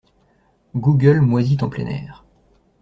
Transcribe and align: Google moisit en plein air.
Google 0.73 1.21
moisit 1.21 1.61
en 1.61 1.69
plein 1.69 1.85
air. 1.85 2.25